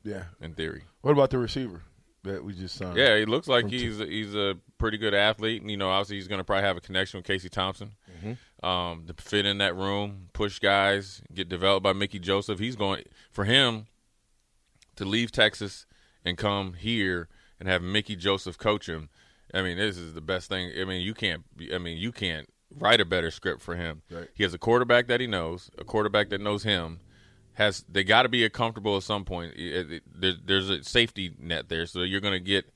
Yeah. 0.04 0.24
In 0.42 0.54
theory, 0.56 0.84
What 1.02 1.12
about 1.12 1.30
the 1.30 1.38
receiver 1.38 1.84
that 2.24 2.44
we 2.44 2.54
just 2.54 2.76
signed? 2.76 2.98
yeah, 2.98 3.18
he 3.18 3.26
looks 3.26 3.48
like 3.48 3.70
he's 3.70 4.00
a, 4.02 4.06
he's 4.08 4.34
a 4.34 4.58
pretty 4.80 4.98
good 4.98 5.14
athlete. 5.14 5.62
And, 5.62 5.70
you 5.70 5.78
know, 5.78 5.90
obviously 5.92 6.16
he's 6.16 6.28
going 6.28 6.40
to 6.40 6.44
probably 6.44 6.64
have 6.64 6.76
a 6.76 6.82
connection 6.82 7.20
with 7.20 7.26
Casey 7.28 7.50
Thompson. 7.50 7.92
Um, 8.64 9.06
to 9.08 9.14
fit 9.20 9.46
in 9.48 9.60
that 9.60 9.76
room, 9.76 10.30
push 10.34 10.60
guys, 10.60 11.22
get 11.34 11.50
developed 11.50 11.84
by 11.84 11.94
Mickey 11.94 12.20
Joseph. 12.20 12.60
He's 12.60 12.76
going 12.76 13.04
for 13.32 13.46
him 13.46 13.86
to 14.96 15.06
leave 15.06 15.32
Texas 15.32 15.86
and 16.24 16.38
come 16.38 16.74
here 16.74 17.28
and 17.60 17.68
have 17.68 17.82
Mickey 17.82 18.16
Joseph 18.16 18.58
coach 18.58 18.88
him. 18.88 19.10
I 19.54 19.62
mean, 19.62 19.78
this 19.78 19.98
is 19.98 20.14
the 20.14 20.22
best 20.22 20.50
thing. 20.50 20.72
I 20.80 20.86
mean, 20.86 21.02
you 21.02 21.14
can't. 21.14 21.44
I 21.74 21.78
mean, 21.78 21.98
you 21.98 22.12
can't 22.12 22.50
write 22.78 23.02
a 23.02 23.06
better 23.06 23.32
script 23.32 23.62
for 23.62 23.76
him. 23.76 24.02
Right. 24.10 24.30
He 24.34 24.44
has 24.44 24.54
a 24.54 24.58
quarterback 24.58 25.08
that 25.08 25.20
he 25.20 25.28
knows, 25.28 25.70
a 25.78 25.84
quarterback 25.84 26.30
that 26.30 26.42
knows 26.42 26.64
him. 26.64 27.00
Has 27.56 27.84
they 27.90 28.04
got 28.04 28.24
to 28.24 28.30
be 28.30 28.48
comfortable 28.50 28.96
at 28.96 29.04
some 29.04 29.26
point? 29.26 29.54
It- 29.56 29.92
it- 29.92 30.04
there- 30.08 30.38
there's 30.44 30.70
a 30.70 30.84
safety 30.84 31.36
net 31.38 31.68
there, 31.68 31.86
so 31.86 32.02
you're 32.04 32.22
going 32.22 32.34
to 32.34 32.40
get 32.40 32.72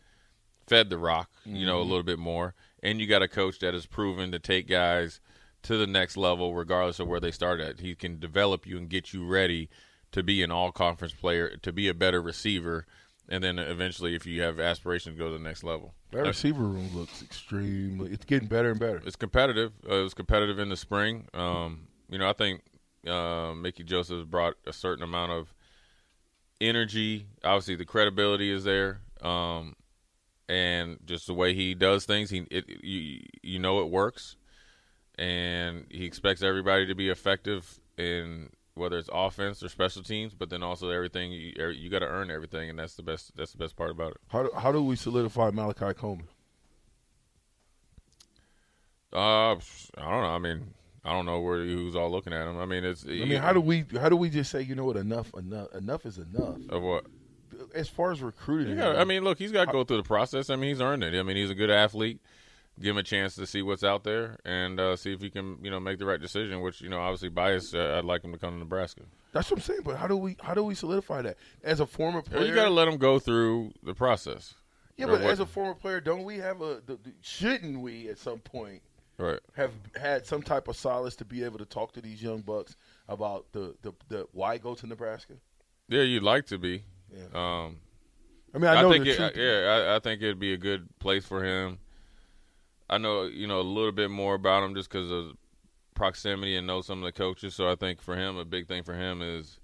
fed 0.67 0.89
the 0.89 0.97
rock, 0.97 1.29
you 1.45 1.65
know, 1.65 1.77
a 1.77 1.81
mm-hmm. 1.81 1.89
little 1.89 2.03
bit 2.03 2.19
more, 2.19 2.55
and 2.83 2.99
you 2.99 3.07
got 3.07 3.21
a 3.21 3.27
coach 3.27 3.59
that 3.59 3.73
is 3.73 3.85
proven 3.85 4.31
to 4.31 4.39
take 4.39 4.67
guys 4.67 5.21
to 5.63 5.77
the 5.77 5.87
next 5.87 6.17
level, 6.17 6.53
regardless 6.53 6.99
of 6.99 7.07
where 7.07 7.19
they 7.19 7.31
start 7.31 7.59
at. 7.61 7.79
He 7.79 7.95
can 7.95 8.19
develop 8.19 8.67
you 8.67 8.77
and 8.77 8.89
get 8.89 9.13
you 9.13 9.25
ready 9.25 9.69
to 10.11 10.23
be 10.23 10.43
an 10.43 10.51
all 10.51 10.71
conference 10.71 11.13
player, 11.13 11.55
to 11.57 11.71
be 11.71 11.87
a 11.87 11.93
better 11.93 12.21
receiver, 12.21 12.85
and 13.27 13.43
then 13.43 13.57
eventually, 13.59 14.15
if 14.15 14.25
you 14.25 14.41
have 14.41 14.59
aspirations, 14.59 15.17
go 15.17 15.25
to 15.25 15.37
the 15.37 15.43
next 15.43 15.63
level. 15.63 15.93
That 16.11 16.25
receiver 16.25 16.63
room 16.63 16.89
looks 16.95 17.21
extremely. 17.21 18.11
It's 18.11 18.25
getting 18.25 18.47
better 18.47 18.71
and 18.71 18.79
better. 18.79 19.01
It's 19.05 19.15
competitive. 19.15 19.73
Uh, 19.89 19.95
it 19.95 20.03
was 20.03 20.13
competitive 20.13 20.59
in 20.59 20.69
the 20.69 20.77
spring. 20.77 21.27
Um, 21.33 21.87
you 22.09 22.19
know, 22.19 22.29
I 22.29 22.33
think 22.33 22.61
uh, 23.07 23.53
Mickey 23.55 23.83
Joseph 23.83 24.27
brought 24.27 24.55
a 24.65 24.73
certain 24.73 25.03
amount 25.03 25.31
of 25.31 25.53
energy. 26.61 27.25
Obviously, 27.43 27.75
the 27.75 27.85
credibility 27.85 28.51
is 28.51 28.63
there, 28.63 29.01
um, 29.21 29.75
and 30.47 30.99
just 31.05 31.27
the 31.27 31.33
way 31.33 31.53
he 31.53 31.73
does 31.73 32.05
things, 32.05 32.29
he 32.29 32.45
it, 32.51 32.65
you 32.83 33.21
you 33.41 33.59
know 33.59 33.79
it 33.79 33.89
works, 33.89 34.35
and 35.17 35.85
he 35.89 36.05
expects 36.05 36.43
everybody 36.43 36.85
to 36.85 36.95
be 36.95 37.09
effective 37.09 37.79
in 37.97 38.49
whether 38.75 38.97
it's 38.97 39.09
offense 39.11 39.63
or 39.63 39.69
special 39.69 40.03
teams, 40.03 40.33
but 40.33 40.49
then 40.49 40.61
also 40.61 40.89
everything 40.89 41.31
you, 41.31 41.53
er, 41.59 41.71
you 41.71 41.89
got 41.89 41.99
to 41.99 42.07
earn 42.07 42.29
everything, 42.29 42.69
and 42.69 42.77
that's 42.77 42.95
the 42.95 43.03
best. 43.03 43.35
That's 43.35 43.51
the 43.51 43.57
best 43.57 43.75
part 43.75 43.89
about 43.89 44.11
it. 44.11 44.17
How 44.27 44.43
do, 44.43 44.51
how 44.57 44.71
do 44.71 44.83
we 44.83 44.95
solidify 44.95 45.51
Malachi 45.51 45.93
Coleman? 45.93 46.27
Uh, 49.13 49.55
I 49.55 49.57
don't 49.97 50.21
know. 50.21 50.27
I 50.27 50.39
mean, 50.39 50.73
I 51.05 51.13
don't 51.13 51.25
know 51.25 51.39
where 51.39 51.63
who's 51.63 51.95
all 51.95 52.11
looking 52.11 52.33
at 52.33 52.47
him. 52.47 52.57
I 52.57 52.65
mean, 52.65 52.83
it's. 52.83 53.05
I 53.05 53.25
mean, 53.25 53.41
how 53.41 53.53
do 53.53 53.61
we 53.61 53.85
how 53.99 54.09
do 54.09 54.17
we 54.17 54.29
just 54.29 54.51
say 54.51 54.61
you 54.61 54.75
know 54.75 54.85
what 54.85 54.97
enough 54.97 55.33
enough 55.35 55.73
enough 55.73 56.05
is 56.05 56.17
enough 56.17 56.57
of 56.69 56.81
what? 56.81 57.05
as 57.73 57.87
far 57.89 58.11
as 58.11 58.21
recruiting? 58.21 58.77
Yeah, 58.77 58.93
I 58.93 59.03
mean, 59.03 59.23
look, 59.23 59.37
he's 59.37 59.51
got 59.51 59.65
to 59.65 59.71
go 59.71 59.83
through 59.83 59.97
the 59.97 60.03
process. 60.03 60.49
I 60.49 60.55
mean, 60.55 60.69
he's 60.69 60.81
earned 60.81 61.03
it. 61.03 61.17
I 61.17 61.23
mean, 61.23 61.37
he's 61.37 61.49
a 61.49 61.55
good 61.55 61.69
athlete. 61.69 62.19
Give 62.79 62.91
him 62.91 62.97
a 62.97 63.03
chance 63.03 63.35
to 63.35 63.45
see 63.47 63.61
what's 63.61 63.83
out 63.85 64.03
there 64.03 64.37
and 64.43 64.79
uh, 64.79 64.95
see 64.97 65.13
if 65.13 65.21
he 65.21 65.29
can, 65.29 65.57
you 65.63 65.71
know, 65.71 65.79
make 65.79 65.97
the 65.97 66.05
right 66.05 66.19
decision. 66.19 66.59
Which, 66.61 66.81
you 66.81 66.89
know, 66.89 66.99
obviously 66.99 67.29
biased. 67.29 67.73
Uh, 67.73 67.97
I'd 67.97 68.03
like 68.05 68.23
him 68.23 68.33
to 68.33 68.37
come 68.37 68.51
to 68.53 68.59
Nebraska. 68.59 69.03
that's 69.31 69.49
what 69.49 69.57
I'm 69.59 69.63
saying. 69.63 69.79
But 69.85 69.95
how 69.95 70.07
do 70.07 70.17
we 70.17 70.35
how 70.41 70.53
do 70.53 70.63
we 70.63 70.75
solidify 70.75 71.21
that 71.21 71.37
as 71.63 71.79
a 71.79 71.85
former 71.85 72.21
player? 72.21 72.45
You 72.45 72.53
got 72.53 72.65
to 72.65 72.69
let 72.71 72.87
him 72.87 72.97
go 72.97 73.17
through 73.19 73.71
the 73.81 73.93
process. 73.93 74.55
yeah, 74.97 75.05
but 75.05 75.21
what- 75.21 75.31
as 75.31 75.39
a 75.39 75.45
former 75.45 75.73
player, 75.73 76.01
don't 76.01 76.23
we 76.25 76.37
have 76.39 76.61
a 76.61 76.81
the, 76.85 76.95
the- 77.01 77.13
shouldn't 77.21 77.79
we 77.79 78.09
at 78.09 78.17
some 78.17 78.39
point 78.39 78.81
Right. 79.17 79.39
have 79.55 79.71
had 79.95 80.25
some 80.25 80.41
type 80.41 80.67
of 80.67 80.75
solace 80.75 81.15
to 81.15 81.23
be 81.25 81.45
able 81.45 81.59
to 81.59 81.65
talk 81.65 81.93
to 81.93 82.01
these 82.01 82.21
young 82.21 82.41
bucks 82.41 82.75
about 83.07 83.45
the 83.53 83.73
the, 83.83 83.93
the 84.09 84.27
why 84.33 84.57
go 84.57 84.75
to 84.75 84.85
Nebraska? 84.85 85.35
Yeah, 85.87 86.01
you'd 86.01 86.23
like 86.23 86.47
to 86.47 86.57
be. 86.57 86.83
Yeah. 87.09 87.23
Um, 87.33 87.77
I 88.53 88.57
mean, 88.57 88.65
I 88.69 88.81
know 88.81 88.91
think 88.91 89.05
the 89.05 89.11
it, 89.11 89.15
truth. 89.15 89.31
yeah, 89.37 89.91
I, 89.91 89.95
I 89.95 89.99
think 89.99 90.21
it'd 90.21 90.39
be 90.39 90.51
a 90.53 90.57
good 90.57 90.87
place 90.99 91.25
for 91.25 91.41
him. 91.43 91.77
I 92.89 92.97
know 92.97 93.23
you 93.23 93.47
know 93.47 93.59
a 93.59 93.63
little 93.63 93.91
bit 93.91 94.09
more 94.09 94.35
about 94.35 94.63
him 94.63 94.75
just 94.75 94.89
because 94.89 95.11
of 95.11 95.35
proximity 95.95 96.55
and 96.55 96.67
know 96.67 96.81
some 96.81 96.99
of 96.99 97.05
the 97.05 97.11
coaches. 97.11 97.55
So 97.55 97.69
I 97.69 97.75
think 97.75 98.01
for 98.01 98.15
him, 98.15 98.37
a 98.37 98.45
big 98.45 98.67
thing 98.67 98.83
for 98.83 98.93
him 98.93 99.21
is 99.21 99.59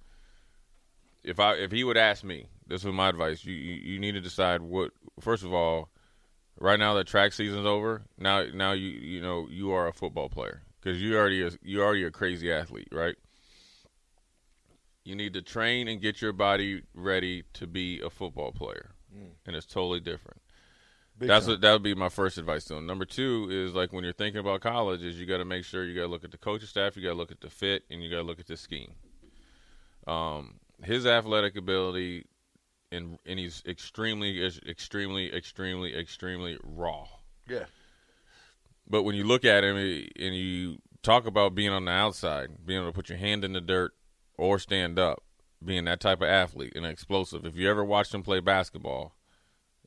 if 1.24 1.40
I 1.40 1.54
if 1.54 1.72
he 1.72 1.84
would 1.84 1.98
ask 1.98 2.24
me, 2.24 2.48
this 2.68 2.84
was 2.84 2.94
my 2.94 3.10
advice. 3.10 3.46
You 3.46 3.54
you, 3.54 3.94
you 3.94 4.00
need 4.00 4.14
to 4.14 4.22
decide 4.22 4.62
what 4.62 4.92
first 5.20 5.44
of 5.44 5.54
all. 5.54 5.90
Right 6.60 6.78
now, 6.78 6.94
the 6.94 7.04
track 7.04 7.34
season's 7.34 7.66
over. 7.66 8.04
Now, 8.20 8.46
now 8.54 8.74
you 8.74 8.90
you 8.90 9.22
know 9.22 9.48
you 9.50 9.72
are 9.72 9.88
a 9.88 9.94
football 9.94 10.30
player 10.30 10.62
because 10.80 11.02
you 11.02 11.18
already 11.18 11.44
a, 11.44 11.52
you 11.64 11.82
already 11.82 12.04
a 12.04 12.12
crazy 12.12 12.52
athlete, 12.52 12.90
right? 12.92 13.16
You 15.04 15.16
need 15.16 15.34
to 15.34 15.42
train 15.42 15.88
and 15.88 16.00
get 16.00 16.22
your 16.22 16.34
body 16.34 16.84
ready 16.94 17.44
to 17.54 17.66
be 17.66 18.00
a 18.02 18.10
football 18.12 18.52
player, 18.52 18.92
mm. 19.16 19.32
and 19.48 19.56
it's 19.56 19.66
totally 19.66 20.02
different. 20.02 20.40
Big 21.22 21.28
That's 21.28 21.46
time. 21.46 21.54
what 21.54 21.62
that 21.62 21.72
would 21.74 21.84
be 21.84 21.94
my 21.94 22.10
first 22.10 22.40
advice 22.40 22.64
to 22.66 22.74
him. 22.74 22.88
Number 22.88 23.06
two 23.06 23.48
is 23.52 23.76
like 23.76 23.94
when 23.94 24.04
you're 24.04 24.12
thinking 24.12 24.40
about 24.40 24.62
college, 24.62 25.04
is 25.04 25.20
you 25.20 25.28
got 25.28 25.38
to 25.38 25.46
make 25.46 25.64
sure 25.64 25.86
you 25.86 25.94
got 25.94 26.02
to 26.02 26.08
look 26.08 26.24
at 26.24 26.32
the 26.32 26.38
coaching 26.40 26.68
staff, 26.68 26.98
you 26.98 27.04
got 27.04 27.10
to 27.10 27.16
look 27.16 27.32
at 27.32 27.42
the 27.42 27.50
fit, 27.52 27.84
and 27.92 28.04
you 28.04 28.10
got 28.10 28.18
to 28.18 28.24
look 28.24 28.40
at 28.40 28.48
the 28.48 28.58
scheme. 28.58 28.94
Um, 30.08 30.56
his 30.84 31.06
athletic 31.06 31.56
ability, 31.56 32.26
and 32.92 33.20
and 33.28 33.38
he's 33.38 33.62
extremely, 33.68 34.44
extremely, 34.44 35.32
extremely, 35.32 35.96
extremely 35.96 36.58
raw. 36.64 37.06
yeah. 37.48 37.66
But 38.90 39.04
when 39.04 39.14
you 39.16 39.24
look 39.24 39.46
at 39.46 39.64
him 39.64 39.78
and 39.78 40.36
you 40.36 40.80
talk 41.04 41.28
about 41.28 41.54
being 41.54 41.70
on 41.70 41.86
the 41.86 41.92
outside, 41.92 42.66
being 42.66 42.82
able 42.82 42.92
to 42.92 42.96
put 42.96 43.10
your 43.10 43.20
hand 43.20 43.46
in 43.46 43.54
the 43.54 43.62
dirt 43.62 43.94
or 44.38 44.58
stand 44.58 44.98
up, 44.98 45.24
being 45.64 45.86
that 45.86 46.00
type 46.00 46.22
of 46.22 46.28
athlete 46.28 46.74
and 46.76 46.86
explosive. 46.86 47.46
If 47.46 47.56
you 47.56 47.70
ever 47.70 47.86
watched 47.86 48.14
him 48.14 48.24
play 48.24 48.40
basketball, 48.40 49.14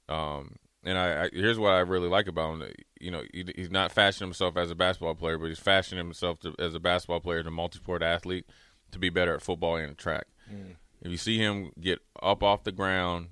um, 0.09 0.57
and 0.85 0.99
I, 0.99 1.25
I 1.25 1.31
here's 1.33 1.59
what 1.59 1.73
I 1.73 1.81
really 1.81 2.09
like 2.09 2.26
about 2.26 2.55
him. 2.55 2.73
You 3.00 3.11
know, 3.11 3.23
he, 3.33 3.45
he's 3.55 3.71
not 3.71 3.93
fashioning 3.93 4.29
himself 4.29 4.57
as 4.57 4.71
a 4.71 4.75
basketball 4.75 5.14
player, 5.14 5.38
but 5.38 5.47
he's 5.47 5.59
fashioning 5.59 6.05
himself 6.05 6.41
to, 6.41 6.55
as 6.59 6.75
a 6.75 6.81
basketball 6.81 7.21
player, 7.21 7.38
and 7.38 7.49
a 7.49 7.53
multi-sport 7.53 8.03
athlete, 8.03 8.47
to 8.93 8.99
be 8.99 9.11
better 9.11 9.35
at 9.35 9.43
football 9.43 9.76
and 9.76 9.97
track. 9.99 10.26
Mm. 10.53 10.76
If 11.03 11.11
you 11.11 11.17
see 11.17 11.38
him 11.38 11.73
get 11.81 12.00
up 12.23 12.43
off 12.43 12.64
the 12.64 12.73
ground 12.73 13.29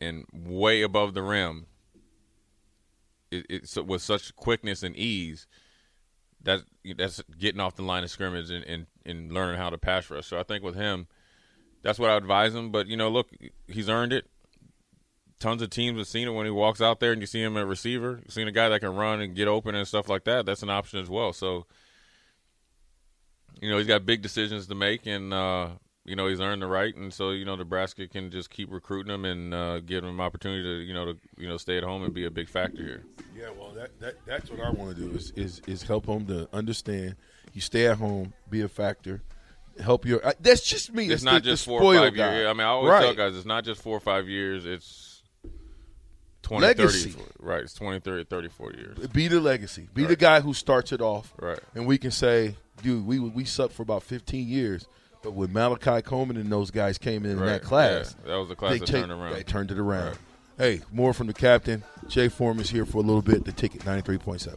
and 0.00 0.24
way 0.32 0.82
above 0.82 1.14
the 1.14 1.22
rim, 1.22 1.66
it, 3.30 3.46
it's 3.48 3.76
with 3.76 4.02
such 4.02 4.34
quickness 4.36 4.82
and 4.82 4.96
ease 4.96 5.46
that 6.42 6.60
that's 6.96 7.22
getting 7.38 7.60
off 7.60 7.74
the 7.74 7.82
line 7.82 8.04
of 8.04 8.10
scrimmage 8.10 8.50
and, 8.50 8.64
and, 8.64 8.86
and 9.04 9.32
learning 9.32 9.56
how 9.56 9.70
to 9.70 9.78
pass 9.78 10.08
rush. 10.10 10.26
So 10.26 10.38
I 10.38 10.44
think 10.44 10.62
with 10.62 10.76
him, 10.76 11.08
that's 11.82 11.98
what 11.98 12.10
I 12.10 12.16
advise 12.16 12.54
him. 12.54 12.70
But 12.70 12.86
you 12.86 12.96
know, 12.96 13.08
look, 13.08 13.30
he's 13.66 13.88
earned 13.88 14.12
it. 14.12 14.26
Tons 15.38 15.60
of 15.60 15.68
teams 15.68 15.98
have 15.98 16.06
seen 16.06 16.26
it 16.28 16.30
when 16.30 16.46
he 16.46 16.50
walks 16.50 16.80
out 16.80 16.98
there 16.98 17.12
and 17.12 17.20
you 17.20 17.26
see 17.26 17.42
him 17.42 17.56
at 17.58 17.66
receiver. 17.66 18.20
You've 18.24 18.32
seen 18.32 18.48
a 18.48 18.52
guy 18.52 18.70
that 18.70 18.80
can 18.80 18.94
run 18.94 19.20
and 19.20 19.34
get 19.34 19.48
open 19.48 19.74
and 19.74 19.86
stuff 19.86 20.08
like 20.08 20.24
that. 20.24 20.46
That's 20.46 20.62
an 20.62 20.70
option 20.70 20.98
as 20.98 21.10
well. 21.10 21.34
So, 21.34 21.66
you 23.60 23.70
know, 23.70 23.78
he's 23.78 23.86
got 23.86 24.06
big 24.06 24.22
decisions 24.22 24.66
to 24.68 24.74
make, 24.74 25.06
and 25.06 25.32
uh, 25.34 25.68
you 26.04 26.16
know 26.16 26.26
he's 26.26 26.40
earned 26.40 26.62
the 26.62 26.66
right. 26.66 26.94
And 26.94 27.12
so, 27.12 27.30
you 27.30 27.44
know, 27.44 27.54
Nebraska 27.54 28.06
can 28.08 28.30
just 28.30 28.48
keep 28.50 28.70
recruiting 28.72 29.12
him 29.12 29.24
and 29.24 29.52
uh, 29.54 29.80
give 29.80 30.04
him 30.04 30.20
opportunity 30.20 30.62
to, 30.62 30.84
you 30.86 30.94
know, 30.94 31.12
to 31.12 31.18
you 31.36 31.48
know 31.48 31.56
stay 31.56 31.76
at 31.76 31.82
home 31.84 32.02
and 32.02 32.14
be 32.14 32.24
a 32.24 32.30
big 32.30 32.48
factor 32.48 32.82
here. 32.82 33.04
Yeah, 33.36 33.50
well, 33.58 33.72
that, 33.72 33.98
that 34.00 34.14
that's 34.26 34.50
what 34.50 34.60
I 34.60 34.70
want 34.70 34.96
to 34.96 35.02
do 35.02 35.10
is, 35.14 35.32
is 35.36 35.60
is 35.66 35.82
help 35.82 36.06
them 36.06 36.26
to 36.26 36.48
understand. 36.52 37.16
You 37.52 37.60
stay 37.60 37.86
at 37.86 37.98
home, 37.98 38.32
be 38.50 38.60
a 38.62 38.68
factor, 38.68 39.22
help 39.80 40.04
your. 40.06 40.26
Uh, 40.26 40.32
that's 40.40 40.62
just 40.62 40.92
me. 40.92 41.04
It's 41.04 41.10
That's 41.10 41.24
not 41.24 41.42
the- 41.42 41.50
just 41.50 41.64
the 41.64 41.70
four 41.70 41.82
or 41.82 41.94
five 41.94 42.14
guy. 42.14 42.36
years. 42.36 42.46
I 42.48 42.52
mean, 42.52 42.60
I 42.60 42.64
always 42.64 42.90
right. 42.90 43.02
tell 43.02 43.14
guys 43.14 43.36
it's 43.36 43.46
not 43.46 43.64
just 43.64 43.82
four 43.82 43.96
or 43.96 44.00
five 44.00 44.28
years. 44.28 44.66
It's 44.66 45.05
20, 46.46 46.62
Legacy. 46.64 47.10
30, 47.10 47.24
right? 47.40 47.62
It's 47.62 47.74
20, 47.74 47.98
30, 48.00 48.24
30, 48.24 48.48
40 48.48 48.78
years. 48.78 48.98
Be 49.08 49.26
the 49.28 49.40
legacy. 49.40 49.88
Be 49.92 50.04
the 50.04 50.14
guy 50.16 50.40
who 50.40 50.54
starts 50.54 50.92
it 50.92 51.00
off. 51.00 51.32
Right. 51.40 51.58
And 51.74 51.86
we 51.86 51.98
can 51.98 52.12
say, 52.12 52.54
dude, 52.82 53.04
we 53.04 53.18
we 53.18 53.44
sucked 53.44 53.72
for 53.74 53.82
about 53.82 54.04
15 54.04 54.46
years, 54.46 54.86
but 55.24 55.32
when 55.32 55.52
Malachi 55.52 56.02
Coleman 56.02 56.36
and 56.36 56.50
those 56.52 56.70
guys 56.70 56.98
came 56.98 57.24
in, 57.24 57.32
in 57.32 57.44
that 57.46 57.62
class, 57.62 58.14
Yeah, 58.24 58.30
that 58.32 58.36
was 58.38 58.48
the 58.48 58.54
class 58.54 58.72
they 58.74 58.78
that 58.78 58.86
take- 58.86 59.00
turned 59.02 59.10
around. 59.12 59.32
They 59.34 59.42
turned 59.42 59.70
it 59.72 59.78
around. 59.78 60.06
Right. 60.10 60.18
Hey, 60.58 60.80
more 60.92 61.12
from 61.12 61.26
the 61.26 61.34
captain. 61.34 61.82
Jay 62.08 62.28
Foreman 62.28 62.62
is 62.62 62.70
here 62.70 62.86
for 62.86 62.98
a 62.98 63.02
little 63.02 63.22
bit. 63.22 63.44
The 63.44 63.52
ticket 63.52 63.82
93.7. 63.82 64.56